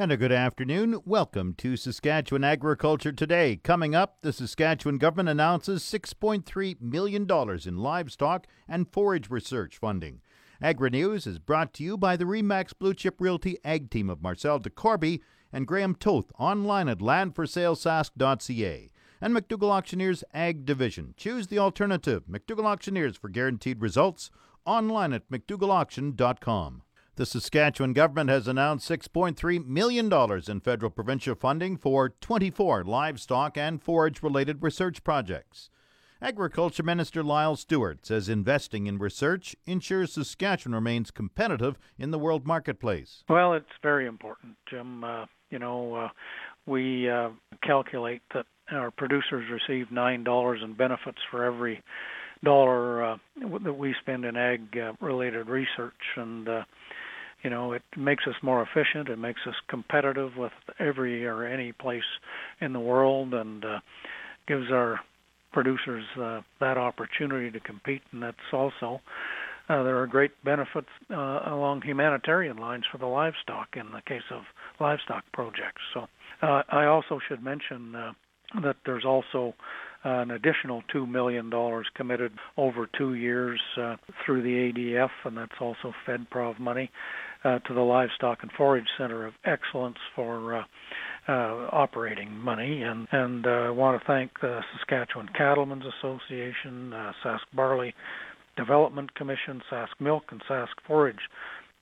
And 0.00 0.12
a 0.12 0.16
good 0.16 0.30
afternoon. 0.30 1.00
Welcome 1.04 1.54
to 1.54 1.76
Saskatchewan 1.76 2.44
Agriculture 2.44 3.10
Today. 3.10 3.56
Coming 3.56 3.96
up, 3.96 4.18
the 4.22 4.32
Saskatchewan 4.32 4.96
government 4.96 5.28
announces 5.28 5.82
$6.3 5.82 6.80
million 6.80 7.26
in 7.66 7.78
livestock 7.78 8.46
and 8.68 8.88
forage 8.92 9.28
research 9.28 9.76
funding. 9.76 10.20
Agri 10.62 10.90
News 10.90 11.26
is 11.26 11.40
brought 11.40 11.74
to 11.74 11.82
you 11.82 11.96
by 11.96 12.16
the 12.16 12.26
Remax 12.26 12.70
Blue 12.78 12.94
Chip 12.94 13.16
Realty 13.18 13.58
Ag 13.64 13.90
Team 13.90 14.08
of 14.08 14.22
Marcel 14.22 14.60
DeCorby 14.60 15.18
and 15.52 15.66
Graham 15.66 15.96
Toth 15.96 16.30
online 16.38 16.88
at 16.88 16.98
landforsalesask.ca. 16.98 18.90
And 19.20 19.34
McDougall 19.36 19.70
Auctioneers 19.72 20.22
Ag 20.32 20.64
Division. 20.64 21.14
Choose 21.16 21.48
the 21.48 21.58
alternative. 21.58 22.22
McDougall 22.30 22.66
Auctioneers 22.66 23.16
for 23.16 23.28
guaranteed 23.28 23.82
results 23.82 24.30
online 24.64 25.12
at 25.12 25.28
mcdougallauction.com. 25.28 26.82
The 27.18 27.26
Saskatchewan 27.26 27.94
government 27.94 28.30
has 28.30 28.46
announced 28.46 28.88
$6.3 28.88 29.66
million 29.66 30.08
in 30.48 30.60
federal 30.60 30.88
provincial 30.88 31.34
funding 31.34 31.76
for 31.76 32.10
24 32.10 32.84
livestock 32.84 33.58
and 33.58 33.82
forage 33.82 34.22
related 34.22 34.62
research 34.62 35.02
projects. 35.02 35.68
Agriculture 36.22 36.84
Minister 36.84 37.24
Lyle 37.24 37.56
Stewart 37.56 38.06
says 38.06 38.28
investing 38.28 38.86
in 38.86 38.98
research 38.98 39.56
ensures 39.66 40.12
Saskatchewan 40.12 40.76
remains 40.76 41.10
competitive 41.10 41.76
in 41.98 42.12
the 42.12 42.20
world 42.20 42.46
marketplace. 42.46 43.24
Well, 43.28 43.52
it's 43.54 43.66
very 43.82 44.06
important, 44.06 44.54
Jim. 44.70 45.02
Uh, 45.02 45.26
you 45.50 45.58
know, 45.58 45.96
uh, 45.96 46.08
we 46.66 47.10
uh, 47.10 47.30
calculate 47.64 48.22
that 48.32 48.46
our 48.70 48.92
producers 48.92 49.50
receive 49.50 49.88
$9 49.88 50.62
in 50.62 50.72
benefits 50.74 51.18
for 51.32 51.44
every 51.44 51.82
dollar 52.44 53.02
uh, 53.02 53.16
that 53.64 53.72
we 53.72 53.92
spend 54.00 54.24
in 54.24 54.36
ag 54.36 54.78
uh, 54.78 54.92
related 55.00 55.48
research. 55.48 55.94
And 56.16 56.48
uh, 56.48 56.64
you 57.42 57.50
know, 57.50 57.72
it 57.72 57.82
makes 57.96 58.24
us 58.26 58.34
more 58.42 58.62
efficient. 58.62 59.08
It 59.08 59.18
makes 59.18 59.40
us 59.46 59.54
competitive 59.68 60.36
with 60.36 60.52
every 60.78 61.24
or 61.26 61.44
any 61.44 61.72
place 61.72 62.02
in 62.60 62.72
the 62.72 62.80
world, 62.80 63.34
and 63.34 63.64
uh, 63.64 63.78
gives 64.46 64.70
our 64.70 65.00
producers 65.52 66.04
uh, 66.20 66.40
that 66.60 66.76
opportunity 66.76 67.50
to 67.50 67.60
compete. 67.60 68.02
And 68.12 68.22
that's 68.22 68.36
also 68.52 69.00
uh, 69.68 69.82
there 69.82 69.98
are 69.98 70.06
great 70.06 70.32
benefits 70.44 70.88
uh, 71.10 71.40
along 71.46 71.82
humanitarian 71.82 72.56
lines 72.56 72.84
for 72.90 72.98
the 72.98 73.06
livestock 73.06 73.68
in 73.76 73.92
the 73.92 74.00
case 74.06 74.22
of 74.30 74.42
livestock 74.80 75.24
projects. 75.32 75.82
So 75.92 76.06
uh, 76.42 76.62
I 76.70 76.86
also 76.86 77.18
should 77.28 77.42
mention 77.42 77.94
uh, 77.94 78.12
that 78.62 78.76
there's 78.86 79.04
also 79.04 79.54
an 80.04 80.30
additional 80.30 80.82
$2 80.94 81.08
million 81.08 81.50
committed 81.94 82.32
over 82.56 82.88
two 82.96 83.14
years 83.14 83.60
uh, 83.80 83.96
through 84.24 84.42
the 84.42 84.72
ADF, 84.72 85.10
and 85.24 85.36
that's 85.36 85.52
also 85.60 85.92
FedProv 86.06 86.58
money 86.58 86.90
uh, 87.44 87.58
to 87.60 87.74
the 87.74 87.80
Livestock 87.80 88.38
and 88.42 88.50
Forage 88.52 88.86
Center 88.96 89.26
of 89.26 89.34
Excellence 89.44 89.98
for 90.14 90.56
uh, 90.56 90.62
uh, 91.28 91.68
operating 91.72 92.32
money. 92.32 92.82
And, 92.82 93.06
and 93.12 93.46
uh, 93.46 93.50
I 93.50 93.70
want 93.70 94.00
to 94.00 94.06
thank 94.06 94.32
the 94.40 94.60
Saskatchewan 94.76 95.28
Cattlemen's 95.36 95.84
Association, 95.98 96.92
Sask 97.24 97.40
Barley 97.54 97.94
Development 98.56 99.14
Commission, 99.14 99.62
Sask 99.70 99.88
Milk, 100.00 100.24
and 100.30 100.42
Sask 100.48 100.68
Forage 100.86 101.16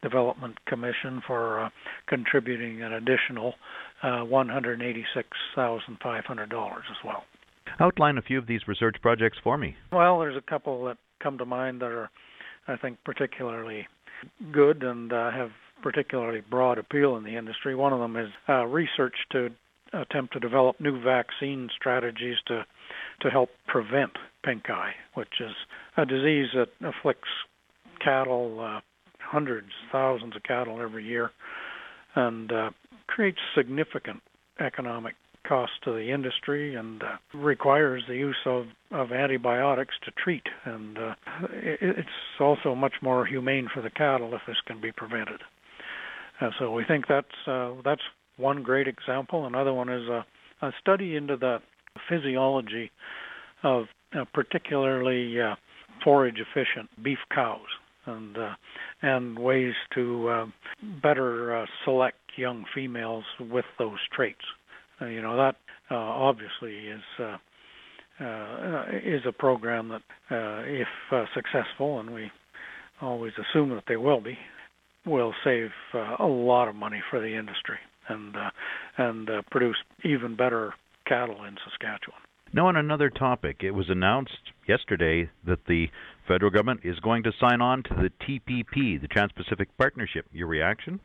Development 0.03 0.57
Commission 0.67 1.23
for 1.27 1.65
uh, 1.65 1.71
contributing 2.07 2.83
an 2.83 2.93
additional 2.93 3.55
uh, 4.03 4.25
$186,500 4.25 6.77
as 6.77 6.97
well. 7.05 7.25
Outline 7.81 8.19
a 8.19 8.23
few 8.23 8.39
of 8.39 8.47
these 8.47 8.67
research 8.67 8.97
projects 9.03 9.39
for 9.43 9.59
me. 9.59 9.77
Well, 9.93 10.19
there's 10.21 10.37
a 10.37 10.51
couple 10.51 10.85
that 10.87 10.99
come 11.23 11.39
to 11.39 11.45
mind 11.45 11.81
that 11.81 11.93
are, 11.93 12.11
I 12.69 12.77
think, 12.77 12.99
particularly 13.05 13.87
good 14.53 14.83
and 14.83 15.13
uh, 15.13 15.31
have 15.31 15.51
particularly 15.83 16.43
broad 16.49 16.79
appeal 16.79 17.17
in 17.17 17.25
the 17.25 17.37
industry. 17.37 17.75
One 17.75 17.93
of 17.93 18.01
them 18.01 18.17
is 18.17 18.31
uh, 18.49 18.65
research 18.65 19.15
to 19.33 19.51
attempt 19.93 20.33
to 20.33 20.41
develop 20.41 20.81
new 20.81 21.01
vaccine 21.01 21.69
strategies 21.77 22.37
to 22.47 22.65
to 23.21 23.31
help 23.31 23.49
prevent 23.67 24.13
pink 24.45 24.69
eye, 24.69 24.93
which 25.15 25.41
is 25.41 25.53
a 25.97 26.05
disease 26.05 26.49
that 26.55 26.69
afflicts 26.87 27.29
cattle, 28.05 28.61
uh, 28.61 28.81
hundreds, 29.19 29.71
thousands 29.91 30.37
of 30.37 30.43
cattle 30.43 30.81
every 30.83 31.05
year, 31.05 31.31
and 32.15 32.53
uh, 32.53 32.71
creates 33.07 33.39
significant 33.57 34.23
economic 34.61 35.15
cost 35.47 35.73
to 35.85 35.93
the 35.93 36.13
industry 36.13 36.75
and 36.75 37.03
uh, 37.03 37.17
requires 37.35 38.03
the 38.09 38.15
use 38.15 38.37
of, 38.47 38.67
of 38.91 39.13
antibiotics 39.13 39.95
to 40.05 40.11
treat. 40.23 40.43
And 40.65 40.99
uh, 40.99 41.15
it, 41.53 41.99
it's 41.99 42.09
also 42.41 42.75
much 42.75 42.95
more 43.03 43.27
humane 43.27 43.69
for 43.73 43.83
the 43.83 43.91
cattle 43.91 44.35
if 44.35 44.41
this 44.47 44.57
can 44.67 44.81
be 44.81 44.93
prevented. 44.93 45.41
Uh, 46.41 46.51
so 46.59 46.73
we 46.73 46.85
think 46.85 47.07
that's 47.09 47.27
uh, 47.47 47.73
that's 47.85 48.03
one 48.37 48.63
great 48.63 48.89
example. 48.89 49.47
Another 49.47 49.73
one 49.73 49.89
is 49.89 50.07
a, 50.09 50.25
a 50.67 50.73
study 50.81 51.17
into 51.17 51.37
the 51.37 51.59
physiology 52.09 52.91
of 53.63 53.85
uh, 54.15 54.25
particularly 54.35 55.41
uh, 55.41 55.55
forage 56.05 56.39
efficient 56.39 56.91
beef 57.03 57.19
cows 57.35 57.67
and 58.07 58.37
uh, 58.37 58.55
and 59.03 59.39
ways 59.39 59.75
to 59.95 60.29
uh, 60.29 60.47
better 61.03 61.57
uh, 61.57 61.67
select 61.85 62.19
young 62.37 62.65
females 62.75 63.25
with 63.41 63.65
those 63.79 63.99
traits. 64.15 64.45
Uh, 65.01 65.07
you 65.07 65.21
know 65.23 65.37
that 65.37 65.57
uh, 65.91 65.95
obviously 65.95 66.89
is 66.89 67.03
uh, 67.21 67.37
is 69.05 69.23
a 69.27 69.33
program 69.33 69.89
that, 69.89 70.03
if 70.67 70.89
successful, 71.35 72.01
and 72.01 72.13
we 72.13 72.31
always 73.01 73.33
assume 73.39 73.71
that 73.71 73.85
they 73.87 73.97
will 73.97 74.21
be, 74.21 74.39
will 75.05 75.35
save 75.45 75.71
a 76.19 76.27
lot 76.27 76.69
of 76.69 76.75
money 76.75 77.03
for 77.11 77.21
the 77.21 77.37
industry 77.37 77.79
and 78.09 78.35
and 78.97 79.29
produce 79.51 79.77
even 80.05 80.35
better 80.35 80.73
cattle 81.07 81.45
in 81.45 81.57
Saskatchewan. 81.65 82.21
Now, 82.53 82.69
on 82.69 82.77
another 82.77 83.11
topic, 83.11 83.59
it 83.63 83.73
was 83.73 83.91
announced 83.91 84.53
yesterday 84.67 85.29
that 85.45 85.67
the 85.67 85.89
federal 86.27 86.51
government 86.51 86.81
is 86.85 86.99
going 87.01 87.25
to 87.25 87.33
sign 87.39 87.61
on 87.61 87.83
to 87.83 87.95
the 87.95 88.11
TPP, 88.25 89.01
the 89.01 89.09
Trans 89.09 89.33
Pacific 89.33 89.69
Partnership. 89.77 90.27
Your 90.33 90.47
reaction? 90.47 91.01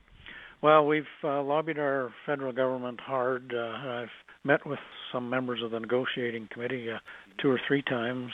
Well, 0.62 0.86
we've 0.86 1.04
uh, 1.24 1.42
lobbied 1.42 1.80
our 1.80 2.14
federal 2.26 2.54
government 2.54 3.00
hard. 3.02 3.52
Uh, 3.56 3.60
I've 3.60 4.10
met 4.44 4.66
with 4.66 4.80
some 5.12 5.28
members 5.28 5.60
of 5.64 5.72
the 5.72 5.80
negotiating 5.80 6.50
committee 6.54 6.88
uh, 6.92 7.00
two 7.42 7.50
or 7.50 7.60
three 7.68 7.82
times 7.82 8.32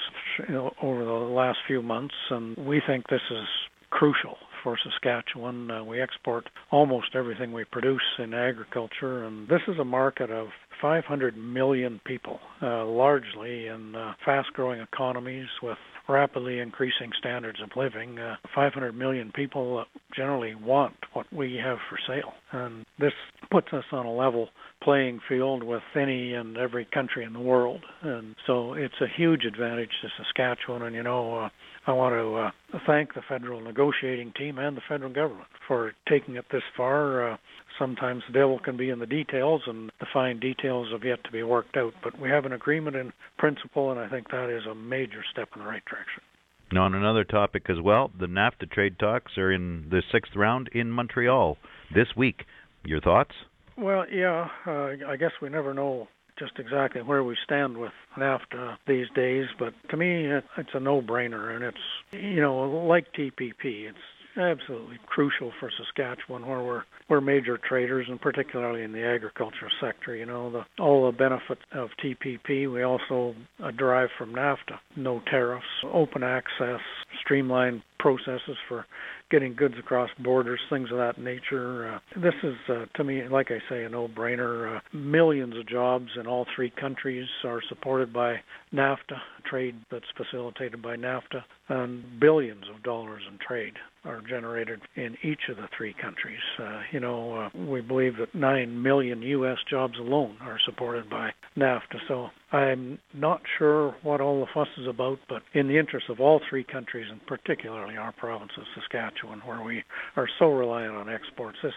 over 0.82 1.06
the 1.06 1.12
last 1.12 1.60
few 1.68 1.82
months, 1.82 2.16
and 2.30 2.58
we 2.58 2.82
think 2.86 3.06
this 3.10 3.22
is 3.32 3.48
crucial 3.92 4.36
for 4.64 4.78
Saskatchewan. 4.84 5.72
Uh, 5.72 5.84
we 5.84 6.02
export 6.02 6.50
almost 6.72 7.16
everything 7.16 7.52
we 7.52 7.64
produce 7.66 8.02
in 8.20 8.34
agriculture, 8.34 9.24
and 9.26 9.48
this 9.48 9.62
is 9.68 9.80
a 9.80 9.86
market 9.86 10.30
of 10.30 10.48
500 10.82 11.38
million 11.38 12.00
people, 12.06 12.40
uh, 12.62 12.86
largely 12.86 13.68
in 13.68 13.96
uh, 13.96 14.14
fast 14.24 14.54
growing 14.54 14.80
economies 14.80 15.48
with 15.62 15.78
rapidly 16.08 16.60
increasing 16.60 17.12
standards 17.18 17.60
of 17.62 17.70
living. 17.76 18.20
Uh, 18.20 18.36
500 18.56 18.94
million 18.94 19.32
people 19.34 19.86
generally 20.16 20.56
want 20.56 20.96
what 21.14 21.32
we 21.34 21.60
have 21.62 21.78
for 21.90 21.98
sale. 22.08 22.34
And 22.52 22.86
this 23.00 23.14
puts 23.52 23.68
us 23.74 23.86
on 23.92 24.06
a 24.06 24.14
level 24.14 24.50
playing 24.84 25.20
field 25.28 25.64
with 25.64 25.84
any 25.96 26.34
and 26.34 26.58
every 26.58 26.86
country 26.86 27.24
in 27.24 27.34
the 27.34 27.40
world. 27.40 27.82
And 28.02 28.36
so 28.46 28.74
it's 28.74 29.02
a 29.02 29.08
huge 29.08 29.44
advantage 29.46 29.90
to 30.02 30.10
Saskatchewan. 30.18 30.84
And, 30.84 30.96
you 30.96 31.04
know, 31.04 31.36
uh, 31.36 31.50
I 31.86 31.94
want 31.94 32.14
to 32.16 32.36
uh, 32.36 32.80
thank 32.86 33.14
the 33.14 33.22
federal 33.28 33.62
negotiating 33.62 34.34
team 34.38 34.58
and 34.58 34.76
the 34.76 34.82
federal 34.88 35.12
government 35.12 35.48
for 35.68 35.94
taking 36.08 36.36
it 36.36 36.46
this 36.52 36.64
far. 36.76 37.32
Uh, 37.32 37.38
sometimes 37.80 38.24
the 38.28 38.34
devil 38.34 38.60
can 38.60 38.78
be 38.78 38.90
in 38.90 39.00
the 39.00 39.06
details, 39.06 39.62
and 39.68 39.92
the 40.00 40.08
fine 40.14 40.40
details 40.40 40.90
have 40.92 41.04
yet 41.04 41.24
to 41.24 41.32
be 41.32 41.44
worked 41.44 41.78
out. 41.78 41.94
But 42.04 42.20
we 42.20 42.30
have 42.30 42.46
an 42.46 42.54
agreement 42.54 42.96
in 42.96 43.14
principle, 43.38 43.92
and 43.92 44.00
I 44.00 44.10
think 44.10 44.30
that 44.32 44.50
is 44.50 44.66
a 44.70 44.76
major 44.76 45.24
step 45.32 45.50
in 45.56 45.62
the 45.62 45.68
right 45.68 45.84
direction. 45.86 46.24
Now, 46.72 46.84
on 46.84 46.94
another 46.94 47.24
topic 47.24 47.70
as 47.70 47.80
well, 47.82 48.12
the 48.20 48.26
NAFTA 48.26 48.70
trade 48.70 49.00
talks 49.00 49.38
are 49.38 49.52
in 49.54 49.88
the 49.90 50.04
sixth 50.12 50.36
round 50.36 50.70
in 50.74 50.92
Montreal 50.92 51.58
this 51.96 52.08
week. 52.18 52.44
Your 52.88 53.02
thoughts? 53.02 53.32
Well, 53.78 54.06
yeah, 54.10 54.48
uh, 54.66 54.92
I 55.10 55.18
guess 55.20 55.32
we 55.42 55.50
never 55.50 55.74
know 55.74 56.08
just 56.40 56.54
exactly 56.58 57.02
where 57.02 57.22
we 57.22 57.36
stand 57.44 57.78
with 57.78 57.92
NAFTA 58.18 58.78
these 58.88 59.08
days, 59.14 59.48
but 59.60 59.74
to 59.90 59.98
me, 59.98 60.26
it, 60.26 60.46
it's 60.58 60.70
a 60.74 60.80
no-brainer, 60.80 61.54
and 61.54 61.66
it's 61.66 61.78
you 62.12 62.40
know 62.40 62.86
like 62.88 63.08
TPP, 63.12 63.90
it's 63.90 63.98
absolutely 64.38 65.00
crucial 65.06 65.52
for 65.60 65.70
Saskatchewan, 65.78 66.48
where 66.48 66.64
we're 66.64 66.84
we're 67.10 67.22
major 67.22 67.58
traders, 67.58 68.08
and 68.10 68.22
particularly 68.22 68.84
in 68.84 68.94
the 68.94 69.04
agriculture 69.04 69.70
sector. 69.82 70.16
You 70.16 70.26
know, 70.26 70.50
the 70.50 70.82
all 70.82 71.12
the 71.12 71.18
benefits 71.18 71.62
of 71.74 71.90
TPP 72.02 72.72
we 72.72 72.84
also 72.84 73.36
uh, 73.62 73.72
derive 73.72 74.10
from 74.18 74.34
NAFTA: 74.34 74.80
no 74.96 75.22
tariffs, 75.30 75.66
open 75.92 76.24
access, 76.24 76.80
streamlined 77.22 77.82
processes 78.00 78.58
for 78.68 78.86
getting 79.30 79.54
goods 79.54 79.76
across 79.78 80.10
borders, 80.20 80.60
things 80.70 80.90
of 80.92 80.98
that 80.98 81.18
nature. 81.18 81.96
Uh, 81.96 82.20
this 82.20 82.34
is, 82.44 82.56
uh, 82.70 82.86
to 82.96 83.04
me, 83.04 83.28
like 83.28 83.48
I 83.52 83.60
say, 83.70 83.84
a 83.84 83.90
no-brainer. 83.90 84.78
Uh, 84.78 84.80
millions 84.94 85.58
of 85.58 85.68
jobs 85.68 86.10
in 86.20 86.28
all 86.28 86.46
three 86.56 86.70
countries 86.70 87.28
are 87.44 87.62
supported 87.68 88.14
by 88.14 88.38
NAFTA, 88.74 89.20
trade 89.46 89.76
that's 89.92 90.06
facilitated 90.16 90.82
by 90.82 90.96
NAFTA, 90.96 91.44
and 91.70 92.20
billions 92.20 92.64
of 92.74 92.84
dollars 92.84 93.24
in 93.30 93.38
trade 93.46 93.74
are 94.06 94.22
generated 94.22 94.80
in 94.96 95.18
each 95.24 95.50
of 95.50 95.58
the 95.58 95.68
three 95.76 95.94
countries. 96.02 96.40
Uh, 96.60 96.82
you 96.92 97.00
know, 97.00 97.36
uh, 97.36 97.50
we 97.58 97.82
believe 97.82 98.18
that 98.18 98.34
9 98.34 98.82
million 98.82 99.22
U.S. 99.22 99.58
jobs 99.70 100.00
alone 100.00 100.38
are 100.42 100.60
supported 100.66 101.10
by 101.10 101.32
NAFTA. 101.58 102.00
So 102.08 102.30
I'm 102.52 103.00
not 103.14 103.42
sure 103.58 103.96
what 104.04 104.22
all 104.22 104.40
the 104.40 104.48
fuss 104.54 104.68
is 104.78 104.88
about, 104.88 105.20
but 105.28 105.42
in 105.54 105.68
the 105.68 105.78
interest 105.78 106.10
of 106.10 106.20
all 106.20 106.40
three 106.50 106.64
countries, 106.64 107.08
and 107.10 107.26
particularly 107.26 107.98
our 107.98 108.12
province 108.12 108.52
of 108.58 108.64
Saskatchewan, 108.76 109.40
where 109.40 109.62
we 109.62 109.84
are 110.16 110.30
so 110.40 110.52
reliant 110.52 110.96
on 110.96 111.10
exports, 111.10 111.58
this 111.64 111.74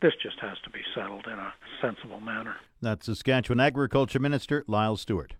this 0.00 0.12
just 0.22 0.38
has 0.40 0.58
to 0.64 0.70
be 0.70 0.80
settled 0.94 1.26
in 1.26 1.38
a 1.38 1.52
sensible 1.80 2.20
manner. 2.20 2.56
That's 2.80 3.06
Saskatchewan 3.06 3.60
Agriculture 3.60 4.18
Minister 4.18 4.64
Lyle 4.66 4.96
Stewart. 4.96 5.34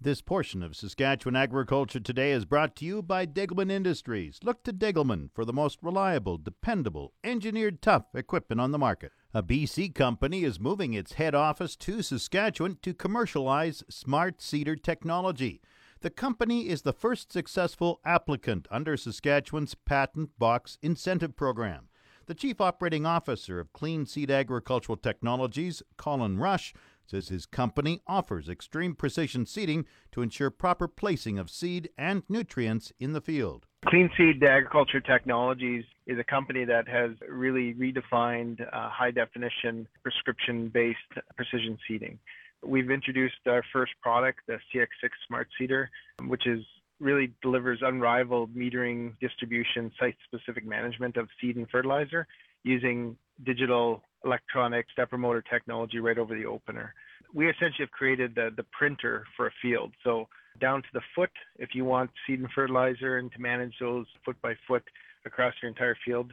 This 0.00 0.22
portion 0.22 0.62
of 0.62 0.76
Saskatchewan 0.76 1.34
Agriculture 1.34 1.98
Today 1.98 2.30
is 2.30 2.44
brought 2.44 2.76
to 2.76 2.84
you 2.84 3.02
by 3.02 3.26
Degelman 3.26 3.68
Industries. 3.68 4.38
Look 4.44 4.62
to 4.62 4.72
Degelman 4.72 5.30
for 5.34 5.44
the 5.44 5.52
most 5.52 5.80
reliable, 5.82 6.38
dependable, 6.38 7.14
engineered 7.24 7.82
tough 7.82 8.04
equipment 8.14 8.60
on 8.60 8.70
the 8.70 8.78
market. 8.78 9.10
A 9.34 9.42
BC 9.42 9.92
company 9.96 10.44
is 10.44 10.60
moving 10.60 10.94
its 10.94 11.14
head 11.14 11.34
office 11.34 11.74
to 11.78 12.00
Saskatchewan 12.02 12.78
to 12.82 12.94
commercialize 12.94 13.82
smart 13.90 14.40
seeder 14.40 14.76
technology. 14.76 15.60
The 16.02 16.10
company 16.10 16.68
is 16.68 16.82
the 16.82 16.92
first 16.92 17.32
successful 17.32 17.98
applicant 18.04 18.68
under 18.70 18.96
Saskatchewan's 18.96 19.74
Patent 19.74 20.30
Box 20.38 20.78
Incentive 20.80 21.34
Program. 21.34 21.88
The 22.26 22.34
Chief 22.34 22.60
Operating 22.60 23.04
Officer 23.04 23.58
of 23.58 23.72
Clean 23.72 24.06
Seed 24.06 24.30
Agricultural 24.30 24.98
Technologies, 24.98 25.82
Colin 25.96 26.38
Rush, 26.38 26.72
says 27.08 27.28
his 27.28 27.46
company 27.46 28.00
offers 28.06 28.48
extreme 28.48 28.94
precision 28.94 29.46
seeding 29.46 29.86
to 30.12 30.22
ensure 30.22 30.50
proper 30.50 30.86
placing 30.86 31.38
of 31.38 31.50
seed 31.50 31.88
and 31.96 32.22
nutrients 32.28 32.92
in 32.98 33.12
the 33.12 33.20
field. 33.20 33.66
Clean 33.86 34.10
Seed 34.16 34.42
Agriculture 34.42 35.00
Technologies 35.00 35.84
is 36.06 36.18
a 36.18 36.24
company 36.24 36.64
that 36.64 36.88
has 36.88 37.12
really 37.28 37.74
redefined 37.74 38.60
uh, 38.60 38.90
high 38.90 39.10
definition 39.10 39.86
prescription 40.02 40.68
based 40.68 40.98
precision 41.36 41.78
seeding. 41.86 42.18
We've 42.64 42.90
introduced 42.90 43.36
our 43.46 43.62
first 43.72 43.92
product, 44.02 44.40
the 44.46 44.58
CX6 44.74 45.10
Smart 45.26 45.48
Seeder, 45.56 45.90
which 46.26 46.46
is 46.46 46.64
really 47.00 47.32
delivers 47.40 47.78
unrivaled 47.82 48.54
metering, 48.54 49.12
distribution, 49.20 49.92
site 49.98 50.16
specific 50.24 50.66
management 50.66 51.16
of 51.16 51.28
seed 51.40 51.56
and 51.56 51.70
fertilizer 51.70 52.26
using 52.64 53.16
digital 53.44 54.02
electronic 54.24 54.86
stepper 54.92 55.18
motor 55.18 55.42
technology 55.42 55.98
right 55.98 56.18
over 56.18 56.36
the 56.36 56.46
opener. 56.46 56.94
We 57.34 57.48
essentially 57.48 57.84
have 57.84 57.90
created 57.90 58.34
the, 58.34 58.50
the 58.56 58.64
printer 58.76 59.24
for 59.36 59.46
a 59.46 59.50
field. 59.60 59.92
So 60.04 60.28
down 60.60 60.82
to 60.82 60.88
the 60.92 61.00
foot, 61.14 61.30
if 61.58 61.70
you 61.74 61.84
want 61.84 62.10
seed 62.26 62.40
and 62.40 62.48
fertilizer 62.54 63.18
and 63.18 63.30
to 63.32 63.40
manage 63.40 63.74
those 63.80 64.06
foot 64.24 64.36
by 64.42 64.54
foot 64.66 64.82
across 65.24 65.54
your 65.62 65.68
entire 65.68 65.96
field, 66.04 66.32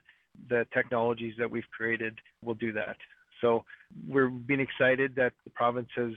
the 0.50 0.66
technologies 0.74 1.34
that 1.38 1.50
we've 1.50 1.70
created 1.76 2.18
will 2.44 2.56
do 2.56 2.72
that. 2.74 2.98
So 3.42 3.64
we're 4.08 4.30
being 4.30 4.60
excited 4.60 5.14
that 5.16 5.34
the 5.44 5.52
province 5.52 5.90
has 5.96 6.12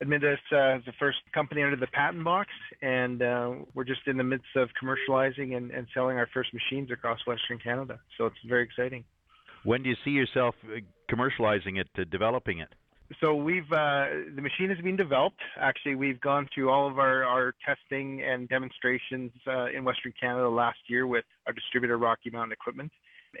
admitted 0.00 0.34
us 0.34 0.38
uh, 0.52 0.76
as 0.76 0.82
the 0.84 0.92
first 0.98 1.18
company 1.32 1.62
under 1.62 1.76
the 1.76 1.86
patent 1.88 2.24
box, 2.24 2.50
and 2.82 3.22
uh, 3.22 3.52
we're 3.74 3.84
just 3.84 4.00
in 4.06 4.16
the 4.16 4.24
midst 4.24 4.48
of 4.56 4.68
commercializing 4.82 5.56
and, 5.56 5.70
and 5.70 5.86
selling 5.94 6.18
our 6.18 6.28
first 6.34 6.50
machines 6.52 6.90
across 6.90 7.18
Western 7.26 7.58
Canada. 7.58 7.98
So 8.18 8.26
it's 8.26 8.36
very 8.46 8.64
exciting. 8.64 9.04
When 9.64 9.82
do 9.82 9.88
you 9.88 9.96
see 10.04 10.10
yourself 10.10 10.54
uh, 10.64 10.80
commercializing 11.10 11.78
it, 11.78 11.88
uh, 11.98 12.04
developing 12.10 12.58
it? 12.60 12.68
So 13.20 13.34
we've 13.36 13.70
uh, 13.70 14.06
the 14.34 14.42
machine 14.42 14.68
has 14.68 14.78
been 14.78 14.96
developed. 14.96 15.40
Actually, 15.60 15.94
we've 15.94 16.20
gone 16.20 16.48
through 16.52 16.70
all 16.70 16.88
of 16.88 16.98
our, 16.98 17.24
our 17.24 17.54
testing 17.64 18.22
and 18.22 18.48
demonstrations 18.48 19.30
uh, 19.46 19.66
in 19.66 19.84
Western 19.84 20.12
Canada 20.20 20.48
last 20.48 20.78
year 20.88 21.06
with 21.06 21.24
our 21.46 21.52
distributor 21.52 21.98
Rocky 21.98 22.30
Mountain 22.30 22.52
Equipment, 22.52 22.90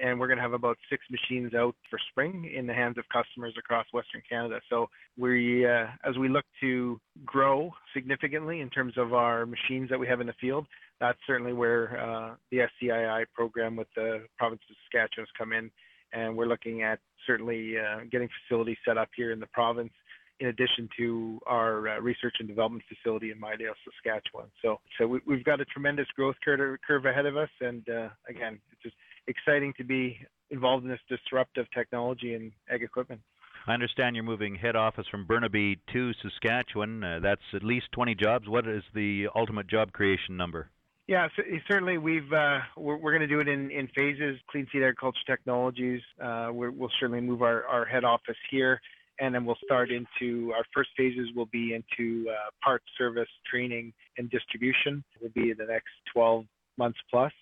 and 0.00 0.20
we're 0.20 0.28
going 0.28 0.36
to 0.36 0.42
have 0.42 0.52
about 0.52 0.78
six 0.88 1.02
machines 1.10 1.52
out 1.52 1.74
for 1.90 1.98
spring 2.10 2.48
in 2.54 2.66
the 2.66 2.74
hands 2.74 2.96
of 2.96 3.04
customers 3.12 3.54
across 3.58 3.86
Western 3.92 4.22
Canada. 4.28 4.60
So 4.70 4.88
we, 5.18 5.66
uh, 5.66 5.86
as 6.04 6.16
we 6.16 6.28
look 6.28 6.44
to 6.60 7.00
grow 7.24 7.72
significantly 7.92 8.60
in 8.60 8.70
terms 8.70 8.94
of 8.96 9.14
our 9.14 9.46
machines 9.46 9.90
that 9.90 9.98
we 9.98 10.06
have 10.06 10.20
in 10.20 10.28
the 10.28 10.34
field, 10.40 10.66
that's 11.00 11.18
certainly 11.26 11.52
where 11.52 12.00
uh, 12.00 12.34
the 12.52 12.60
SCII 12.60 13.24
program 13.34 13.74
with 13.74 13.88
the 13.96 14.26
province 14.38 14.62
of 14.70 14.76
Saskatchewan 14.84 15.26
has 15.26 15.28
come 15.36 15.52
in 15.52 15.70
and 16.12 16.36
we're 16.36 16.46
looking 16.46 16.82
at 16.82 16.98
certainly 17.26 17.74
uh, 17.78 18.00
getting 18.10 18.28
facilities 18.42 18.76
set 18.86 18.98
up 18.98 19.08
here 19.16 19.32
in 19.32 19.40
the 19.40 19.46
province 19.48 19.92
in 20.40 20.48
addition 20.48 20.88
to 20.98 21.40
our 21.46 21.88
uh, 21.88 21.98
research 22.00 22.36
and 22.40 22.48
development 22.48 22.84
facility 22.88 23.30
in 23.30 23.40
Midale, 23.40 23.74
Saskatchewan. 23.84 24.46
So, 24.62 24.80
so 24.98 25.06
we, 25.06 25.20
have 25.34 25.44
got 25.44 25.60
a 25.60 25.64
tremendous 25.64 26.06
growth 26.14 26.36
curve, 26.44 26.78
curve 26.86 27.06
ahead 27.06 27.26
of 27.26 27.36
us, 27.36 27.48
and 27.60 27.88
uh, 27.88 28.08
again, 28.28 28.58
it's 28.72 28.82
just 28.82 28.96
exciting 29.26 29.72
to 29.78 29.84
be 29.84 30.18
involved 30.50 30.84
in 30.84 30.90
this 30.90 31.00
disruptive 31.08 31.66
technology 31.74 32.34
and 32.34 32.52
ag 32.70 32.82
equipment. 32.82 33.20
I 33.66 33.74
understand 33.74 34.14
you're 34.14 34.24
moving 34.24 34.54
head 34.54 34.76
office 34.76 35.06
from 35.10 35.26
Burnaby 35.26 35.80
to 35.92 36.12
Saskatchewan. 36.22 37.02
Uh, 37.02 37.18
that's 37.20 37.42
at 37.52 37.64
least 37.64 37.86
20 37.92 38.14
jobs. 38.14 38.46
What 38.46 38.68
is 38.68 38.84
the 38.94 39.28
ultimate 39.34 39.66
job 39.66 39.92
creation 39.92 40.36
number? 40.36 40.70
Yeah, 41.08 41.28
so 41.36 41.42
certainly 41.68 41.98
we've 41.98 42.32
uh, 42.32 42.58
we're, 42.76 42.96
we're 42.96 43.12
going 43.12 43.20
to 43.20 43.28
do 43.28 43.38
it 43.38 43.46
in, 43.46 43.70
in 43.70 43.86
phases. 43.94 44.40
Clean 44.50 44.66
Seed 44.72 44.82
Agriculture 44.82 45.18
Technologies. 45.24 46.00
Uh, 46.20 46.50
we 46.52 46.68
will 46.68 46.90
certainly 46.98 47.20
move 47.20 47.42
our, 47.42 47.64
our 47.66 47.84
head 47.84 48.02
office 48.02 48.36
here, 48.50 48.80
and 49.20 49.32
then 49.32 49.44
we'll 49.44 49.58
start 49.64 49.90
into 49.92 50.52
our 50.52 50.64
first 50.74 50.90
phases. 50.96 51.28
Will 51.36 51.46
be 51.46 51.74
into 51.74 52.28
uh, 52.28 52.50
part 52.62 52.82
service 52.98 53.28
training 53.48 53.92
and 54.18 54.28
distribution. 54.30 55.04
Will 55.22 55.30
be 55.30 55.50
in 55.52 55.56
the 55.58 55.66
next 55.66 55.90
12 56.12 56.44
months 56.76 56.98
plus, 57.08 57.32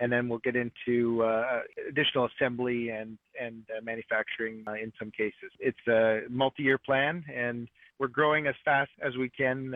and 0.00 0.10
then 0.10 0.26
we'll 0.26 0.38
get 0.38 0.56
into 0.56 1.22
uh, 1.22 1.60
additional 1.90 2.26
assembly 2.26 2.88
and 2.88 3.18
and 3.38 3.64
uh, 3.76 3.82
manufacturing 3.82 4.64
uh, 4.66 4.72
in 4.72 4.94
some 4.98 5.10
cases. 5.10 5.50
It's 5.58 5.86
a 5.88 6.20
multi-year 6.30 6.78
plan, 6.78 7.22
and 7.30 7.68
we're 7.98 8.08
growing 8.08 8.46
as 8.46 8.54
fast 8.64 8.92
as 9.04 9.14
we 9.18 9.28
can 9.28 9.74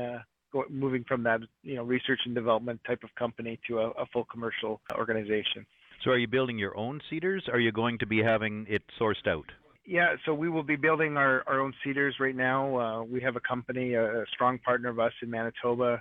moving 0.71 1.05
from 1.06 1.23
that 1.25 1.41
you 1.62 1.77
know 1.77 1.85
research 1.85 2.21
and 2.25 2.35
development 2.35 2.81
type 2.87 3.03
of 3.03 3.11
company 3.17 3.59
to 3.69 3.79
a, 3.79 3.91
a 3.91 4.06
full 4.12 4.25
commercial 4.25 4.81
organization. 4.95 5.67
So, 6.03 6.11
are 6.11 6.19
you 6.19 6.29
building 6.29 6.59
your 6.59 6.77
own 6.77 7.01
seeders? 7.09 7.45
Are 7.53 7.61
you 7.61 7.73
going 7.73 7.99
to 7.99 8.06
be 8.06 8.23
having 8.23 8.67
it 8.69 8.83
sourced 9.01 9.27
out? 9.27 9.47
Yeah, 9.87 10.15
so 10.25 10.33
we 10.33 10.49
will 10.49 10.62
be 10.62 10.77
building 10.77 11.19
our, 11.19 11.45
our 11.47 11.61
own 11.61 11.75
seeders 11.85 12.17
right 12.19 12.35
now. 12.35 12.79
Uh, 12.79 13.03
we 13.03 13.21
have 13.21 13.37
a 13.37 13.41
company, 13.41 13.93
a, 13.93 14.23
a, 14.23 14.25
strong 14.33 14.59
partner 14.59 14.89
of 14.89 14.99
us 14.99 15.12
in 15.23 15.29
Manitoba, 15.29 16.01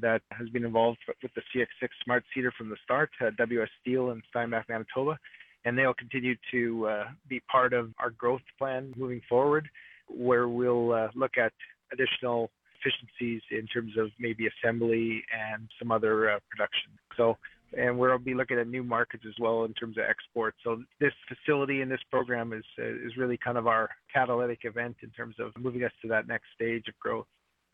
that 0.00 0.22
has 0.30 0.48
been 0.48 0.64
involved 0.64 0.98
with 1.22 1.32
the 1.34 1.42
CX6 1.54 1.88
Smart 2.04 2.24
Seeder 2.32 2.52
from 2.56 2.68
the 2.68 2.76
start, 2.84 3.10
uh, 3.20 3.30
WS 3.38 3.68
Steel 3.80 4.10
in 4.10 4.22
Steinbach, 4.30 4.68
Manitoba, 4.68 5.18
and 5.64 5.76
they'll 5.78 5.94
continue 5.94 6.34
to 6.50 6.86
uh, 6.86 7.04
be 7.28 7.40
part 7.50 7.72
of 7.72 7.92
our 7.98 8.10
growth 8.10 8.42
plan 8.58 8.92
moving 8.96 9.20
forward, 9.28 9.68
where 10.08 10.48
we'll 10.48 10.92
uh, 10.92 11.08
look 11.14 11.38
at 11.38 11.52
additional 11.92 12.50
efficiencies 12.84 13.42
in 13.50 13.66
terms 13.66 13.92
of 13.98 14.10
maybe 14.18 14.46
assembly 14.46 15.22
and 15.32 15.68
some 15.78 15.90
other 15.90 16.30
uh, 16.30 16.38
production. 16.50 16.92
So, 17.16 17.36
and 17.76 17.98
we'll 17.98 18.18
be 18.18 18.34
looking 18.34 18.58
at 18.58 18.68
new 18.68 18.82
markets 18.82 19.24
as 19.26 19.34
well 19.40 19.64
in 19.64 19.74
terms 19.74 19.96
of 19.98 20.04
export. 20.08 20.54
So 20.62 20.82
this 21.00 21.12
facility 21.28 21.80
and 21.80 21.90
this 21.90 22.00
program 22.10 22.52
is 22.52 22.64
uh, 22.78 22.84
is 22.84 23.16
really 23.16 23.36
kind 23.36 23.58
of 23.58 23.66
our 23.66 23.88
catalytic 24.12 24.60
event 24.64 24.96
in 25.02 25.10
terms 25.10 25.36
of 25.38 25.52
moving 25.58 25.84
us 25.84 25.92
to 26.02 26.08
that 26.08 26.28
next 26.28 26.46
stage 26.54 26.84
of 26.88 26.98
growth. 26.98 27.26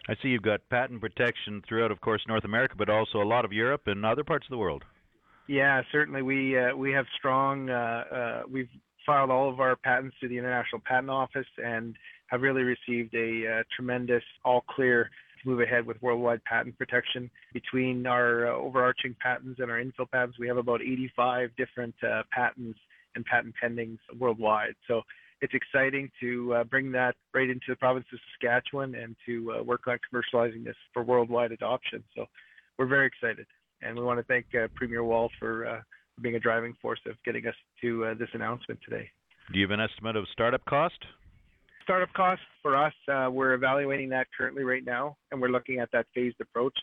I 0.09 0.15
see 0.23 0.29
you've 0.29 0.43
got 0.43 0.61
patent 0.71 1.01
protection 1.01 1.63
throughout, 1.69 1.91
of 1.91 2.01
course, 2.01 2.23
North 2.27 2.45
America, 2.45 2.75
but 2.77 2.89
also 2.89 3.19
a 3.19 3.25
lot 3.25 3.45
of 3.45 3.53
Europe 3.53 3.83
and 3.87 4.05
other 4.07 4.25
parts 4.25 4.47
of 4.47 4.51
the 4.51 4.57
world. 4.57 4.83
Yeah, 5.47 5.83
certainly 5.93 6.23
we 6.23 6.59
uh, 6.59 6.75
we 6.77 6.93
have 6.93 7.07
strong. 7.19 7.69
Uh, 7.69 8.05
uh, 8.13 8.43
we've 8.51 8.69
filed 9.05 9.31
all 9.31 9.51
of 9.51 9.61
our 9.61 9.77
patents 9.77 10.17
to 10.21 10.29
the 10.29 10.39
International 10.39 10.81
Patent 10.85 11.11
Office 11.11 11.47
and 11.59 11.97
have 12.31 12.43
really 12.43 12.63
received 12.63 13.15
a 13.15 13.59
uh, 13.59 13.63
tremendous 13.75 14.23
all 14.45 14.63
clear 14.69 15.11
to 15.43 15.49
move 15.49 15.61
ahead 15.61 15.87
with 15.87 16.01
worldwide 16.01 16.43
patent 16.45 16.79
protection. 16.79 17.31
Between 17.53 18.07
our 18.07 18.47
uh, 18.47 18.57
overarching 18.57 19.17
patents 19.21 19.61
and 19.61 19.71
our 19.71 19.83
infill 19.83 20.11
patents, 20.11 20.39
we 20.39 20.47
have 20.49 20.57
about 20.57 20.81
85 20.81 21.51
different 21.57 21.95
uh, 22.03 22.23
patents 22.33 22.79
and 23.15 23.25
patent 23.25 23.55
pendings 23.63 23.99
worldwide. 24.19 24.75
So 24.87 25.03
it's 25.41 25.55
exciting 25.55 26.11
to 26.21 26.55
uh, 26.55 26.65
bring 26.65 26.93
that 26.93 27.17
right 27.35 27.49
into 27.49 27.67
the 27.69 27.77
province 27.77 28.07
of 28.13 28.21
Saskatchewan 28.33 28.95
and 28.95 29.17
to 29.27 29.55
uh, 29.59 29.63
work 29.63 29.87
on 29.89 29.99
commercializing 30.13 30.65
this 30.65 30.77
for 30.93 31.03
worldwide 31.03 31.51
adoption. 31.51 32.05
So 32.15 32.27
we're 32.79 32.87
very 32.87 33.07
excited. 33.07 33.47
And 33.83 33.97
we 33.97 34.05
want 34.05 34.21
to 34.21 34.25
thank 34.25 34.47
uh, 34.55 34.69
Premier 34.77 35.03
Wall 35.03 35.31
for 35.39 35.83
being 36.21 36.35
a 36.35 36.41
driving 36.41 36.75
force 36.83 37.01
of 37.07 37.15
getting 37.25 37.47
us 37.47 37.55
to 37.81 38.15
this 38.19 38.29
announcement 38.35 38.79
today. 38.85 39.09
Do 39.53 39.59
you 39.59 39.67
have 39.67 39.73
an 39.73 39.81
estimate 39.81 40.17
of 40.17 40.27
startup 40.33 40.63
cost? 40.67 40.99
Startup 41.83 42.13
costs 42.13 42.45
for 42.63 42.77
us, 42.77 42.93
uh, 43.13 43.29
we're 43.31 43.55
evaluating 43.55 44.09
that 44.11 44.27
currently 44.37 44.65
right 44.65 44.85
now, 44.85 45.17
and 45.31 45.41
we're 45.41 45.49
looking 45.49 45.79
at 45.79 45.91
that 45.93 46.07
phased 46.15 46.41
approach. 46.41 46.77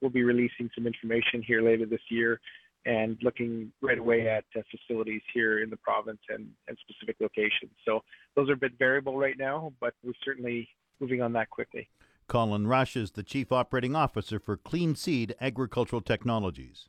We'll 0.00 0.10
be 0.10 0.22
releasing 0.22 0.68
some 0.74 0.86
information 0.86 1.42
here 1.46 1.62
later 1.62 1.86
this 1.86 2.00
year 2.10 2.40
and 2.84 3.16
looking 3.22 3.72
right 3.80 3.98
away 3.98 4.28
at 4.28 4.44
uh, 4.56 4.62
facilities 4.70 5.22
here 5.32 5.62
in 5.62 5.70
the 5.70 5.76
province 5.76 6.18
and, 6.28 6.48
and 6.66 6.76
specific 6.88 7.16
locations. 7.20 7.70
So 7.84 8.00
those 8.34 8.48
are 8.50 8.54
a 8.54 8.56
bit 8.56 8.72
variable 8.78 9.16
right 9.16 9.38
now, 9.38 9.72
but 9.80 9.94
we're 10.02 10.12
certainly 10.24 10.68
moving 11.00 11.22
on 11.22 11.32
that 11.34 11.50
quickly. 11.50 11.88
Colin 12.26 12.66
Rush 12.66 12.96
is 12.96 13.12
the 13.12 13.22
Chief 13.22 13.52
Operating 13.52 13.94
Officer 13.94 14.38
for 14.38 14.56
Clean 14.56 14.94
Seed 14.94 15.34
Agricultural 15.40 16.02
Technologies. 16.02 16.88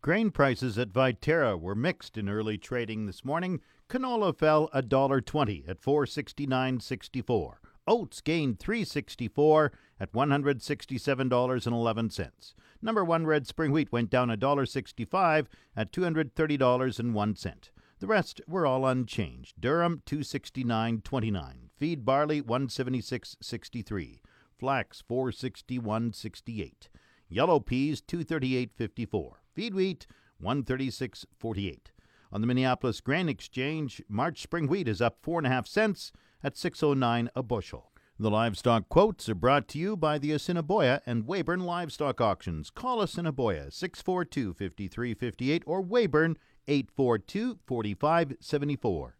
Grain 0.00 0.30
prices 0.30 0.78
at 0.78 0.92
Viterra 0.92 1.60
were 1.60 1.74
mixed 1.74 2.16
in 2.16 2.28
early 2.28 2.56
trading 2.56 3.06
this 3.06 3.24
morning. 3.24 3.60
Canola 3.88 4.32
fell 4.32 4.70
$1.20 4.72 5.68
at 5.68 5.80
469.64. 5.80 7.54
Oats 7.88 8.20
gained 8.20 8.60
364 8.60 9.72
at 9.98 10.12
$167.11. 10.12 12.54
Number 12.80 13.04
1 13.04 13.26
red 13.26 13.48
spring 13.48 13.72
wheat 13.72 13.90
went 13.90 14.08
down 14.08 14.28
$1.65 14.28 15.46
at 15.76 15.90
$230.01. 15.90 17.70
The 17.98 18.06
rest 18.06 18.40
were 18.46 18.66
all 18.66 18.86
unchanged. 18.86 19.60
Durum 19.60 20.04
269.29, 20.04 21.70
feed 21.76 22.04
barley 22.04 22.40
176.63, 22.40 24.20
flax 24.56 25.02
461.68, 25.10 26.72
yellow 27.28 27.58
peas 27.58 28.00
238.54, 28.00 29.32
feed 29.58 29.74
wheat 29.74 30.06
136.48. 30.40 31.78
On 32.30 32.40
the 32.40 32.46
Minneapolis 32.46 33.00
Grain 33.00 33.28
Exchange, 33.28 34.00
March 34.08 34.40
spring 34.40 34.68
wheat 34.68 34.86
is 34.86 35.02
up 35.02 35.20
4.5 35.20 35.66
cents 35.66 36.12
at 36.44 36.56
609 36.56 37.28
a 37.34 37.42
bushel. 37.42 37.90
The 38.20 38.30
livestock 38.30 38.88
quotes 38.88 39.28
are 39.28 39.34
brought 39.34 39.66
to 39.68 39.78
you 39.78 39.96
by 39.96 40.18
the 40.18 40.30
Assiniboia 40.30 41.00
and 41.06 41.26
Weyburn 41.26 41.62
Livestock 41.62 42.20
Auctions. 42.20 42.70
Call 42.70 43.02
Assiniboia 43.02 43.72
642 43.72 44.54
5358 44.54 45.64
or 45.66 45.82
Weyburn 45.82 46.36
842 46.68 47.58
4574. 47.66 49.17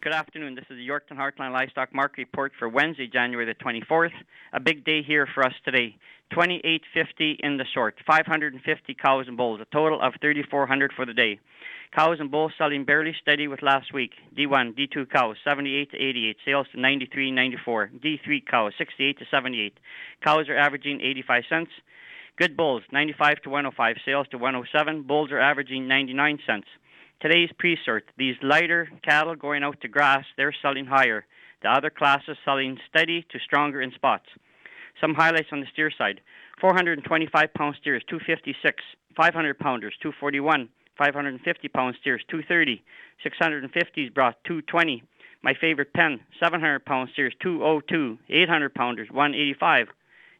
Good 0.00 0.12
afternoon. 0.12 0.54
This 0.54 0.64
is 0.70 0.76
the 0.76 0.88
Yorkton 0.88 1.18
Heartland 1.18 1.52
Livestock 1.52 1.92
Market 1.92 2.18
Report 2.18 2.52
for 2.56 2.68
Wednesday, 2.68 3.08
January 3.08 3.44
the 3.44 3.54
24th. 3.56 4.12
A 4.52 4.60
big 4.60 4.84
day 4.84 5.02
here 5.02 5.26
for 5.34 5.44
us 5.44 5.52
today. 5.64 5.96
2850 6.30 7.40
in 7.42 7.56
the 7.56 7.64
short, 7.74 7.96
550 8.06 8.94
cows 8.94 9.24
and 9.26 9.36
bulls, 9.36 9.60
a 9.60 9.64
total 9.74 10.00
of 10.00 10.12
3400 10.20 10.92
for 10.94 11.04
the 11.04 11.12
day. 11.12 11.40
Cows 11.92 12.18
and 12.20 12.30
bulls 12.30 12.52
selling 12.56 12.84
barely 12.84 13.12
steady 13.20 13.48
with 13.48 13.60
last 13.60 13.92
week. 13.92 14.12
D1, 14.36 14.78
D2 14.78 15.10
cows 15.10 15.36
78 15.42 15.90
to 15.90 15.96
88, 15.96 16.36
sales 16.44 16.68
to 16.72 16.80
93, 16.80 17.32
94. 17.32 17.90
D3 17.98 18.46
cows 18.48 18.74
68 18.78 19.18
to 19.18 19.24
78. 19.28 19.74
Cows 20.22 20.48
are 20.48 20.56
averaging 20.56 21.00
85 21.00 21.42
cents. 21.48 21.70
Good 22.36 22.56
bulls 22.56 22.84
95 22.92 23.42
to 23.42 23.50
105, 23.50 23.96
sales 24.04 24.28
to 24.30 24.38
107. 24.38 25.02
Bulls 25.02 25.32
are 25.32 25.40
averaging 25.40 25.88
99 25.88 26.38
cents. 26.46 26.68
Today's 27.20 27.50
pre-sort, 27.58 28.04
these 28.16 28.36
lighter 28.42 28.88
cattle 29.02 29.34
going 29.34 29.64
out 29.64 29.80
to 29.80 29.88
grass, 29.88 30.24
they're 30.36 30.54
selling 30.62 30.86
higher. 30.86 31.26
The 31.62 31.68
other 31.68 31.90
classes 31.90 32.36
selling 32.44 32.78
steady 32.88 33.26
to 33.32 33.40
stronger 33.40 33.82
in 33.82 33.90
spots. 33.90 34.26
Some 35.00 35.14
highlights 35.14 35.48
on 35.50 35.58
the 35.58 35.66
steer 35.72 35.90
side. 35.90 36.20
425 36.60 37.54
pound 37.54 37.74
steers, 37.80 38.04
256. 38.08 38.84
500 39.16 39.58
pounders, 39.58 39.94
241. 40.00 40.68
550 40.96 41.68
pound 41.68 41.96
steers, 42.00 42.22
230. 42.30 42.84
650s 43.26 44.14
brought 44.14 44.36
220. 44.44 45.02
My 45.42 45.54
favorite 45.60 45.92
pen, 45.92 46.20
700 46.40 46.84
pound 46.84 47.10
steers, 47.14 47.34
202. 47.42 48.16
800 48.28 48.74
pounders, 48.74 49.08
185. 49.10 49.88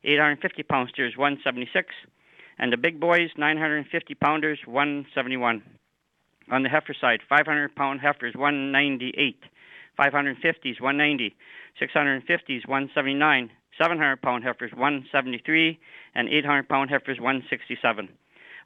850 0.04 0.62
pound 0.62 0.90
steers, 0.92 1.16
176. 1.16 1.88
And 2.60 2.72
the 2.72 2.76
big 2.76 3.00
boys, 3.00 3.30
950 3.36 4.14
pounders, 4.14 4.60
171. 4.64 5.62
On 6.50 6.62
the 6.62 6.68
heifer 6.68 6.94
side, 6.98 7.20
500 7.28 7.74
pound 7.74 8.00
heifers, 8.00 8.34
198. 8.34 9.36
550s, 9.98 10.80
190. 10.80 11.36
650s, 11.80 12.66
179. 12.66 13.50
700 13.76 14.22
pound 14.22 14.44
heifers, 14.44 14.72
173. 14.72 15.78
And 16.14 16.28
800 16.28 16.68
pound 16.68 16.90
heifers, 16.90 17.18
167. 17.20 18.08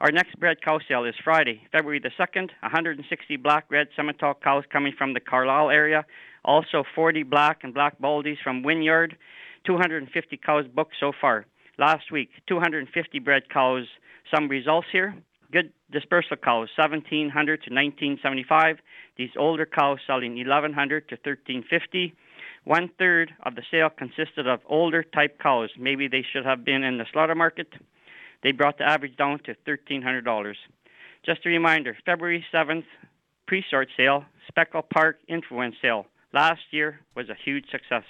Our 0.00 0.10
next 0.10 0.38
bred 0.38 0.60
cow 0.62 0.78
sale 0.88 1.04
is 1.04 1.14
Friday, 1.22 1.62
February 1.70 2.00
the 2.00 2.10
2nd. 2.18 2.50
160 2.60 3.36
black 3.36 3.66
red 3.70 3.88
Simmental 3.98 4.34
cows 4.42 4.64
coming 4.72 4.92
from 4.96 5.14
the 5.14 5.20
Carlyle 5.20 5.70
area. 5.70 6.04
Also 6.44 6.84
40 6.94 7.22
black 7.24 7.60
and 7.62 7.72
black 7.72 8.00
baldies 8.00 8.38
from 8.42 8.62
Wynyard. 8.62 9.16
250 9.64 10.36
cows 10.44 10.64
booked 10.74 10.94
so 10.98 11.12
far. 11.20 11.46
Last 11.78 12.10
week, 12.10 12.30
250 12.48 13.18
bred 13.20 13.48
cows. 13.48 13.86
Some 14.32 14.48
results 14.48 14.88
here. 14.92 15.14
Good 15.52 15.72
dispersal 15.90 16.38
cows, 16.38 16.70
1700 16.76 17.30
to 17.34 17.70
1975. 17.70 18.78
These 19.18 19.30
older 19.38 19.66
cows 19.66 19.98
selling 20.06 20.36
1100 20.36 21.08
to 21.10 21.16
1350. 21.16 22.14
One 22.64 22.90
third 22.98 23.32
of 23.44 23.54
the 23.54 23.62
sale 23.70 23.90
consisted 23.90 24.48
of 24.48 24.60
older 24.66 25.02
type 25.02 25.38
cows. 25.42 25.68
Maybe 25.78 26.08
they 26.08 26.24
should 26.32 26.46
have 26.46 26.64
been 26.64 26.84
in 26.84 26.96
the 26.96 27.04
slaughter 27.12 27.34
market. 27.34 27.68
They 28.42 28.52
brought 28.52 28.78
the 28.78 28.88
average 28.88 29.16
down 29.16 29.40
to 29.40 29.54
$1,300. 29.66 30.54
Just 31.26 31.44
a 31.44 31.48
reminder 31.50 31.96
February 32.06 32.44
7th, 32.52 32.84
pre 33.46 33.62
sort 33.70 33.88
sale, 33.94 34.24
Speckle 34.48 34.88
Park 34.88 35.18
influence 35.28 35.74
sale. 35.82 36.06
Last 36.32 36.62
year 36.70 37.00
was 37.14 37.28
a 37.28 37.36
huge 37.44 37.66
success. 37.70 38.04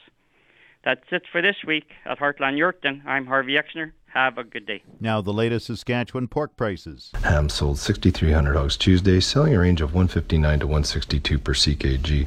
That's 0.85 1.01
it 1.11 1.23
for 1.33 1.43
this 1.43 1.57
week 1.67 1.87
at 2.05 2.19
Heartland 2.19 2.57
Yorkton. 2.57 3.05
I'm 3.05 3.27
Harvey 3.27 3.57
Exner. 3.57 3.93
Have 4.13 4.37
a 4.37 4.45
good 4.45 4.67
day. 4.67 4.83
Now, 5.01 5.23
the 5.23 5.33
latest 5.33 5.69
Saskatchewan 5.69 6.29
pork 6.29 6.55
prices. 6.55 7.13
Ham 7.25 7.49
sold 7.49 7.79
6,300 7.79 8.55
hogs 8.55 8.77
Tuesday, 8.77 9.21
selling 9.21 9.55
a 9.55 9.59
range 9.59 9.81
of 9.81 9.95
159 9.95 10.61
to 10.61 10.67
162 10.67 11.39
per 11.39 11.55
CKG. 11.55 12.27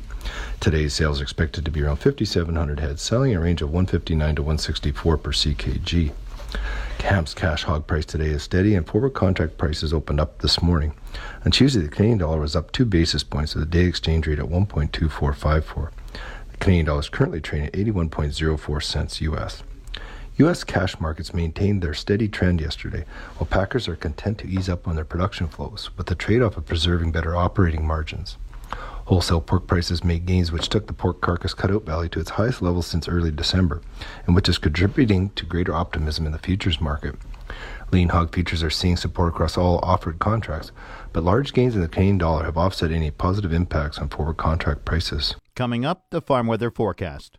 Today's 0.59 0.95
sales 0.95 1.19
are 1.19 1.23
expected 1.23 1.63
to 1.63 1.69
be 1.69 1.83
around 1.83 1.97
5,700 1.97 2.79
heads, 2.79 3.03
selling 3.03 3.35
a 3.35 3.39
range 3.39 3.61
of 3.61 3.69
159 3.69 4.35
to 4.35 4.41
164 4.41 5.17
per 5.19 5.31
CKG. 5.31 6.11
Ham's 7.01 7.35
cash 7.35 7.61
hog 7.61 7.85
price 7.85 8.05
today 8.05 8.29
is 8.29 8.41
steady, 8.41 8.73
and 8.73 8.87
forward 8.87 9.13
contract 9.13 9.59
prices 9.59 9.93
opened 9.93 10.19
up 10.19 10.39
this 10.39 10.63
morning. 10.63 10.95
On 11.45 11.51
Tuesday, 11.51 11.81
the 11.81 11.89
Canadian 11.89 12.17
dollar 12.17 12.39
was 12.39 12.55
up 12.55 12.71
two 12.71 12.85
basis 12.85 13.23
points 13.23 13.53
with 13.53 13.63
the 13.63 13.69
day 13.69 13.85
exchange 13.85 14.25
rate 14.25 14.39
at 14.39 14.45
1.2454. 14.45 15.91
The 16.49 16.57
Canadian 16.57 16.87
dollar 16.87 17.01
is 17.01 17.09
currently 17.09 17.41
trading 17.41 17.67
at 17.67 17.73
81.04 17.73 18.81
cents 18.81 19.21
US. 19.21 19.61
U.S. 20.37 20.65
cash 20.65 20.99
markets 20.99 21.33
maintained 21.33 21.81
their 21.81 21.93
steady 21.93 22.27
trend 22.27 22.59
yesterday, 22.59 23.05
while 23.37 23.47
packers 23.47 23.87
are 23.87 23.95
content 23.95 24.37
to 24.39 24.47
ease 24.47 24.67
up 24.67 24.85
on 24.85 24.95
their 24.95 25.05
production 25.05 25.47
flows, 25.47 25.89
with 25.95 26.07
the 26.07 26.15
trade 26.15 26.41
off 26.41 26.57
of 26.57 26.65
preserving 26.65 27.13
better 27.13 27.37
operating 27.37 27.87
margins. 27.87 28.37
Wholesale 29.05 29.39
pork 29.39 29.65
prices 29.65 30.03
made 30.03 30.25
gains, 30.25 30.51
which 30.51 30.67
took 30.67 30.87
the 30.87 30.93
pork 30.93 31.21
carcass 31.21 31.53
cutout 31.53 31.85
value 31.85 32.09
to 32.09 32.19
its 32.19 32.31
highest 32.31 32.61
level 32.61 32.81
since 32.81 33.07
early 33.07 33.31
December, 33.31 33.81
and 34.25 34.35
which 34.35 34.49
is 34.49 34.57
contributing 34.57 35.29
to 35.35 35.45
greater 35.45 35.73
optimism 35.73 36.25
in 36.25 36.33
the 36.33 36.39
futures 36.39 36.81
market. 36.81 37.15
Lean 37.91 38.09
hog 38.09 38.33
futures 38.33 38.63
are 38.63 38.69
seeing 38.69 38.97
support 38.97 39.29
across 39.29 39.57
all 39.57 39.79
offered 39.83 40.19
contracts, 40.19 40.73
but 41.13 41.23
large 41.23 41.53
gains 41.53 41.75
in 41.75 41.81
the 41.81 41.87
Canadian 41.87 42.17
dollar 42.17 42.43
have 42.43 42.57
offset 42.57 42.91
any 42.91 43.11
positive 43.11 43.53
impacts 43.53 43.99
on 43.99 44.09
forward 44.09 44.35
contract 44.35 44.83
prices. 44.83 45.35
Coming 45.55 45.85
up, 45.85 46.09
the 46.09 46.21
farm 46.21 46.47
weather 46.47 46.71
forecast. 46.71 47.37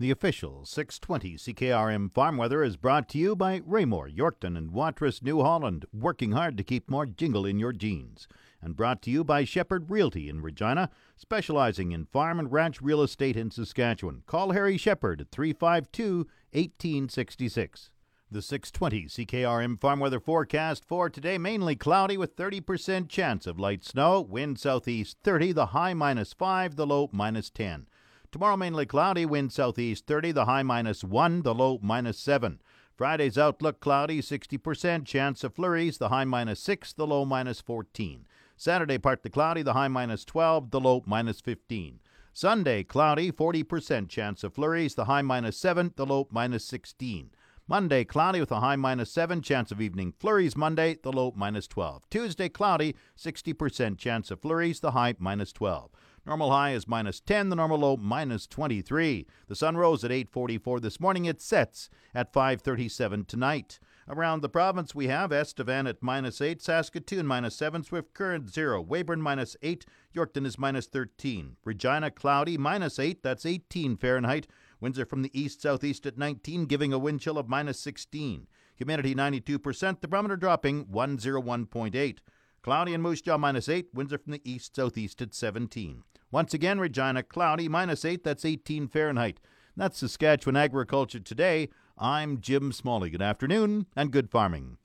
The 0.00 0.12
official 0.12 0.64
620 0.64 1.34
CKRM 1.34 2.14
farm 2.14 2.36
weather 2.36 2.62
is 2.62 2.76
brought 2.76 3.08
to 3.08 3.18
you 3.18 3.34
by 3.34 3.62
Raymore, 3.66 4.08
Yorkton, 4.08 4.56
and 4.56 4.70
Watrous, 4.70 5.24
New 5.24 5.42
Holland, 5.42 5.86
working 5.92 6.30
hard 6.30 6.56
to 6.56 6.62
keep 6.62 6.88
more 6.88 7.04
jingle 7.04 7.44
in 7.44 7.58
your 7.58 7.72
jeans. 7.72 8.28
And 8.62 8.76
brought 8.76 9.02
to 9.02 9.10
you 9.10 9.24
by 9.24 9.42
Shepherd 9.42 9.90
Realty 9.90 10.28
in 10.28 10.40
Regina, 10.40 10.90
specializing 11.16 11.90
in 11.90 12.04
farm 12.04 12.38
and 12.38 12.52
ranch 12.52 12.80
real 12.80 13.02
estate 13.02 13.36
in 13.36 13.50
Saskatchewan. 13.50 14.22
Call 14.26 14.52
Harry 14.52 14.76
Shepherd 14.76 15.20
at 15.20 15.32
352 15.32 16.28
1866. 16.52 17.90
The 18.30 18.40
620 18.40 19.06
CKRM 19.06 19.80
farm 19.80 19.98
weather 19.98 20.20
forecast 20.20 20.84
for 20.84 21.10
today 21.10 21.38
mainly 21.38 21.74
cloudy 21.74 22.16
with 22.16 22.36
30% 22.36 23.08
chance 23.08 23.48
of 23.48 23.58
light 23.58 23.82
snow, 23.82 24.20
wind 24.20 24.60
southeast 24.60 25.16
30, 25.24 25.50
the 25.50 25.66
high 25.66 25.94
minus 25.94 26.32
5, 26.34 26.76
the 26.76 26.86
low 26.86 27.10
minus 27.10 27.50
10. 27.50 27.88
Tomorrow 28.30 28.58
mainly 28.58 28.84
cloudy, 28.84 29.24
wind 29.24 29.52
southeast 29.52 30.06
30, 30.06 30.32
the 30.32 30.44
high 30.44 30.62
minus 30.62 31.02
1, 31.02 31.42
the 31.42 31.54
low 31.54 31.78
minus 31.82 32.18
7. 32.18 32.60
Friday's 32.94 33.38
outlook 33.38 33.80
cloudy, 33.80 34.20
60% 34.20 35.06
chance 35.06 35.42
of 35.44 35.54
flurries, 35.54 35.96
the 35.96 36.10
high 36.10 36.24
minus 36.24 36.60
6, 36.60 36.92
the 36.92 37.06
low 37.06 37.24
minus 37.24 37.62
14. 37.62 38.26
Saturday, 38.54 38.98
partly 38.98 39.30
cloudy, 39.30 39.62
the 39.62 39.72
high 39.72 39.88
minus 39.88 40.26
12, 40.26 40.70
the 40.70 40.80
low 40.80 41.02
minus 41.06 41.40
15. 41.40 42.00
Sunday, 42.34 42.84
cloudy, 42.84 43.32
40% 43.32 44.10
chance 44.10 44.44
of 44.44 44.52
flurries, 44.52 44.94
the 44.94 45.06
high 45.06 45.22
minus 45.22 45.56
7, 45.56 45.94
the 45.96 46.04
low 46.04 46.28
minus 46.30 46.66
16. 46.66 47.30
Monday, 47.66 48.04
cloudy 48.04 48.40
with 48.40 48.52
a 48.52 48.60
high 48.60 48.76
minus 48.76 49.10
7, 49.10 49.40
chance 49.40 49.72
of 49.72 49.80
evening 49.80 50.12
flurries 50.18 50.56
Monday, 50.56 50.98
the 51.02 51.12
low 51.12 51.32
minus 51.34 51.66
12. 51.66 52.02
Tuesday, 52.10 52.50
cloudy, 52.50 52.94
60% 53.16 53.96
chance 53.96 54.30
of 54.30 54.42
flurries, 54.42 54.80
the 54.80 54.90
high 54.90 55.14
minus 55.18 55.52
12. 55.52 55.90
Normal 56.28 56.50
high 56.50 56.72
is 56.72 56.86
minus 56.86 57.20
10, 57.20 57.48
the 57.48 57.56
normal 57.56 57.78
low 57.78 57.96
minus 57.96 58.46
23. 58.46 59.26
The 59.46 59.56
sun 59.56 59.78
rose 59.78 60.04
at 60.04 60.10
8:44 60.10 60.78
this 60.78 61.00
morning. 61.00 61.24
It 61.24 61.40
sets 61.40 61.88
at 62.14 62.34
5:37 62.34 63.24
tonight. 63.24 63.80
Around 64.06 64.42
the 64.42 64.50
province, 64.50 64.94
we 64.94 65.06
have 65.06 65.32
Estevan 65.32 65.86
at 65.86 66.02
minus 66.02 66.42
8, 66.42 66.60
Saskatoon 66.60 67.26
minus 67.26 67.56
7, 67.56 67.82
Swift 67.82 68.12
Current 68.12 68.50
0, 68.50 68.82
Weyburn 68.82 69.22
minus 69.22 69.56
8, 69.62 69.86
Yorkton 70.14 70.44
is 70.44 70.58
minus 70.58 70.86
13, 70.86 71.56
Regina 71.64 72.10
cloudy 72.10 72.58
minus 72.58 72.98
8, 72.98 73.22
that's 73.22 73.46
18 73.46 73.96
Fahrenheit, 73.96 74.46
Winds 74.80 74.98
are 74.98 75.06
from 75.06 75.22
the 75.22 75.38
east 75.38 75.62
southeast 75.62 76.04
at 76.04 76.18
19, 76.18 76.66
giving 76.66 76.92
a 76.92 76.98
wind 76.98 77.22
chill 77.22 77.38
of 77.38 77.48
minus 77.48 77.80
16. 77.80 78.46
Humidity 78.76 79.14
92%, 79.14 80.02
the 80.02 80.08
barometer 80.08 80.36
dropping 80.36 80.84
101.8. 80.84 82.18
Cloudy 82.60 82.92
and 82.92 83.02
Moose 83.02 83.22
Jaw 83.22 83.38
minus 83.38 83.68
8, 83.68 83.94
winds 83.94 84.12
are 84.12 84.18
from 84.18 84.32
the 84.32 84.42
east 84.44 84.76
southeast 84.76 85.22
at 85.22 85.32
17. 85.32 86.02
Once 86.30 86.52
again, 86.52 86.78
Regina 86.78 87.22
cloudy 87.22 87.68
minus 87.68 88.04
8, 88.04 88.22
that's 88.22 88.44
18 88.44 88.88
Fahrenheit. 88.88 89.40
That's 89.74 89.98
Saskatchewan 89.98 90.56
Agriculture 90.56 91.20
Today. 91.20 91.70
I'm 91.96 92.40
Jim 92.42 92.70
Smalley. 92.70 93.08
Good 93.08 93.22
afternoon 93.22 93.86
and 93.96 94.10
good 94.10 94.30
farming. 94.30 94.76